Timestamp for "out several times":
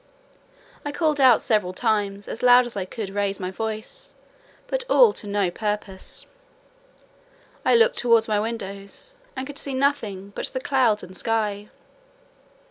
1.21-2.27